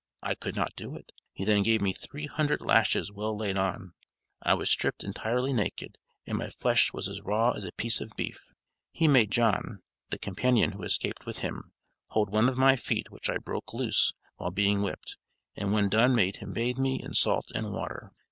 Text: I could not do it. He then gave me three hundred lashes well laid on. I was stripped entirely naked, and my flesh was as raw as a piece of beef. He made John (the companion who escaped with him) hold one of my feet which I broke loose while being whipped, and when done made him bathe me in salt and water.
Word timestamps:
I 0.23 0.33
could 0.33 0.55
not 0.55 0.75
do 0.75 0.95
it. 0.95 1.11
He 1.31 1.45
then 1.45 1.61
gave 1.61 1.79
me 1.79 1.93
three 1.93 2.25
hundred 2.25 2.59
lashes 2.61 3.11
well 3.11 3.37
laid 3.37 3.59
on. 3.59 3.93
I 4.41 4.55
was 4.55 4.67
stripped 4.67 5.03
entirely 5.03 5.53
naked, 5.53 5.99
and 6.25 6.39
my 6.39 6.49
flesh 6.49 6.91
was 6.91 7.07
as 7.07 7.21
raw 7.21 7.51
as 7.51 7.65
a 7.65 7.71
piece 7.73 8.01
of 8.01 8.11
beef. 8.15 8.49
He 8.91 9.07
made 9.07 9.29
John 9.29 9.83
(the 10.09 10.17
companion 10.17 10.71
who 10.71 10.81
escaped 10.81 11.27
with 11.27 11.37
him) 11.45 11.73
hold 12.07 12.31
one 12.31 12.49
of 12.49 12.57
my 12.57 12.75
feet 12.77 13.11
which 13.11 13.29
I 13.29 13.37
broke 13.37 13.75
loose 13.75 14.11
while 14.37 14.49
being 14.49 14.81
whipped, 14.81 15.17
and 15.55 15.71
when 15.71 15.87
done 15.87 16.15
made 16.15 16.37
him 16.37 16.51
bathe 16.51 16.79
me 16.79 16.99
in 16.99 17.13
salt 17.13 17.51
and 17.53 17.71
water. 17.71 18.11